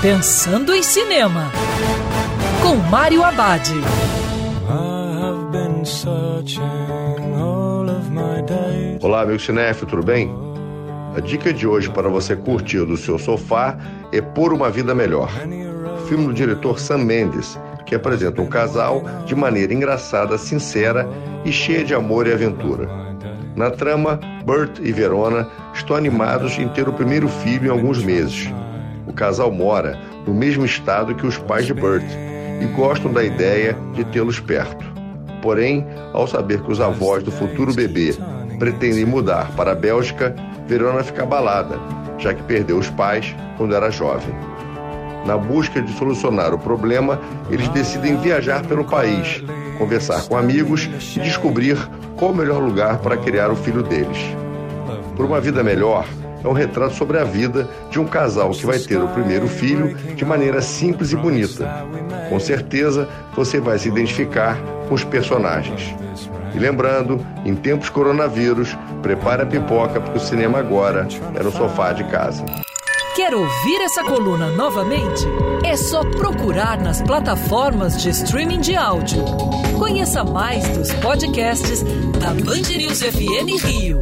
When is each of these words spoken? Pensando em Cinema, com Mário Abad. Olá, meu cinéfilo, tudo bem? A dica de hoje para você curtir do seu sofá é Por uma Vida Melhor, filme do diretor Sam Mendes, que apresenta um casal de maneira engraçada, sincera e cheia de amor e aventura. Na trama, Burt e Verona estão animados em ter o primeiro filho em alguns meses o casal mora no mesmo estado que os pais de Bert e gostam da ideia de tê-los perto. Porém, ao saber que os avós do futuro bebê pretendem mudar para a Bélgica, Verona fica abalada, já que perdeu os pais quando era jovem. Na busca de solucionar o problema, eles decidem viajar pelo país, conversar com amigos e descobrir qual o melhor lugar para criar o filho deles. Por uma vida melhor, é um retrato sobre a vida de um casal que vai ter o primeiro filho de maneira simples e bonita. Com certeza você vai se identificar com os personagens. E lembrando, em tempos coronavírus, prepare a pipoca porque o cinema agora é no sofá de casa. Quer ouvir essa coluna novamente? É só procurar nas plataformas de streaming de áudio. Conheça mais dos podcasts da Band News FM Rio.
Pensando 0.00 0.72
em 0.72 0.80
Cinema, 0.80 1.50
com 2.62 2.76
Mário 2.88 3.24
Abad. 3.24 3.68
Olá, 9.02 9.26
meu 9.26 9.40
cinéfilo, 9.40 9.90
tudo 9.90 10.04
bem? 10.04 10.32
A 11.16 11.20
dica 11.20 11.52
de 11.52 11.66
hoje 11.66 11.90
para 11.90 12.08
você 12.08 12.36
curtir 12.36 12.84
do 12.84 12.96
seu 12.96 13.18
sofá 13.18 13.76
é 14.12 14.20
Por 14.20 14.52
uma 14.52 14.70
Vida 14.70 14.94
Melhor, 14.94 15.32
filme 16.06 16.28
do 16.28 16.32
diretor 16.32 16.78
Sam 16.78 16.98
Mendes, 16.98 17.58
que 17.84 17.96
apresenta 17.96 18.40
um 18.40 18.46
casal 18.46 19.02
de 19.26 19.34
maneira 19.34 19.74
engraçada, 19.74 20.38
sincera 20.38 21.08
e 21.44 21.50
cheia 21.50 21.84
de 21.84 21.92
amor 21.92 22.28
e 22.28 22.32
aventura. 22.32 22.88
Na 23.56 23.68
trama, 23.68 24.20
Burt 24.44 24.78
e 24.78 24.92
Verona 24.92 25.48
estão 25.74 25.96
animados 25.96 26.56
em 26.56 26.68
ter 26.68 26.88
o 26.88 26.92
primeiro 26.92 27.28
filho 27.28 27.66
em 27.66 27.70
alguns 27.70 28.00
meses 28.00 28.48
o 29.08 29.12
casal 29.12 29.50
mora 29.50 29.98
no 30.26 30.34
mesmo 30.34 30.64
estado 30.64 31.14
que 31.14 31.26
os 31.26 31.38
pais 31.38 31.64
de 31.64 31.72
Bert 31.72 32.04
e 32.60 32.64
gostam 32.76 33.10
da 33.10 33.24
ideia 33.24 33.74
de 33.94 34.04
tê-los 34.04 34.38
perto. 34.38 34.84
Porém, 35.40 35.86
ao 36.12 36.26
saber 36.26 36.60
que 36.60 36.70
os 36.70 36.80
avós 36.80 37.22
do 37.22 37.30
futuro 37.30 37.72
bebê 37.72 38.14
pretendem 38.58 39.04
mudar 39.04 39.50
para 39.56 39.72
a 39.72 39.74
Bélgica, 39.74 40.34
Verona 40.66 41.02
fica 41.02 41.22
abalada, 41.22 41.78
já 42.18 42.34
que 42.34 42.42
perdeu 42.42 42.76
os 42.76 42.90
pais 42.90 43.34
quando 43.56 43.74
era 43.74 43.90
jovem. 43.90 44.34
Na 45.24 45.36
busca 45.36 45.80
de 45.80 45.92
solucionar 45.92 46.52
o 46.52 46.58
problema, 46.58 47.20
eles 47.50 47.68
decidem 47.68 48.16
viajar 48.16 48.64
pelo 48.66 48.84
país, 48.84 49.42
conversar 49.78 50.22
com 50.28 50.36
amigos 50.36 50.88
e 51.16 51.20
descobrir 51.20 51.78
qual 52.16 52.32
o 52.32 52.34
melhor 52.34 52.60
lugar 52.62 52.98
para 52.98 53.16
criar 53.16 53.50
o 53.50 53.56
filho 53.56 53.82
deles. 53.82 54.18
Por 55.16 55.24
uma 55.24 55.40
vida 55.40 55.62
melhor, 55.62 56.04
é 56.42 56.48
um 56.48 56.52
retrato 56.52 56.94
sobre 56.94 57.18
a 57.18 57.24
vida 57.24 57.68
de 57.90 57.98
um 58.00 58.06
casal 58.06 58.50
que 58.50 58.66
vai 58.66 58.78
ter 58.78 58.96
o 58.96 59.08
primeiro 59.08 59.48
filho 59.48 59.94
de 59.94 60.24
maneira 60.24 60.60
simples 60.60 61.12
e 61.12 61.16
bonita. 61.16 61.86
Com 62.28 62.38
certeza 62.38 63.08
você 63.34 63.60
vai 63.60 63.78
se 63.78 63.88
identificar 63.88 64.58
com 64.88 64.94
os 64.94 65.04
personagens. 65.04 65.94
E 66.54 66.58
lembrando, 66.58 67.24
em 67.44 67.54
tempos 67.54 67.88
coronavírus, 67.90 68.76
prepare 69.02 69.42
a 69.42 69.46
pipoca 69.46 70.00
porque 70.00 70.18
o 70.18 70.20
cinema 70.20 70.58
agora 70.58 71.06
é 71.34 71.42
no 71.42 71.52
sofá 71.52 71.92
de 71.92 72.04
casa. 72.04 72.44
Quer 73.14 73.34
ouvir 73.34 73.80
essa 73.82 74.04
coluna 74.04 74.48
novamente? 74.52 75.26
É 75.64 75.76
só 75.76 76.04
procurar 76.04 76.80
nas 76.80 77.02
plataformas 77.02 78.00
de 78.00 78.10
streaming 78.10 78.60
de 78.60 78.76
áudio. 78.76 79.24
Conheça 79.76 80.22
mais 80.22 80.68
dos 80.68 80.92
podcasts 80.94 81.82
da 82.20 82.28
Band 82.28 82.76
News 82.76 83.02
FM 83.02 83.64
Rio. 83.64 84.00